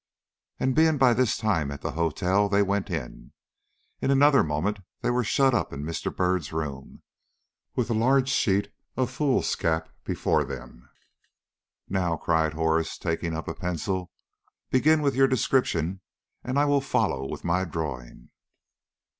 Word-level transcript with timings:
And 0.59 0.73
being 0.73 0.97
by 0.97 1.13
this 1.13 1.37
time 1.37 1.69
at 1.69 1.81
the 1.81 1.91
hotel, 1.91 2.49
they 2.49 2.63
went 2.63 2.89
in. 2.89 3.33
In 4.01 4.09
another 4.09 4.43
moment 4.43 4.79
they 5.01 5.11
were 5.11 5.23
shut 5.23 5.53
up 5.53 5.71
in 5.71 5.83
Mr. 5.83 6.11
Byrd's 6.11 6.51
room, 6.51 7.03
with 7.75 7.87
a 7.91 7.93
large 7.93 8.27
sheet 8.27 8.73
of 8.97 9.11
foolscap 9.11 9.89
before 10.03 10.43
them. 10.43 10.89
"Now," 11.87 12.17
cried 12.17 12.53
Horace, 12.53 12.97
taking 12.97 13.35
up 13.35 13.47
a 13.47 13.53
pencil, 13.53 14.09
"begin 14.71 15.03
with 15.03 15.13
your 15.13 15.27
description, 15.27 16.01
and 16.43 16.57
I 16.57 16.65
will 16.65 16.81
follow 16.81 17.29
with 17.29 17.43
my 17.43 17.63
drawing." 17.63 18.31